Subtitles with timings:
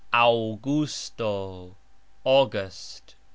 [0.11, 1.75] Auxgusto:
[2.25, 3.13] August.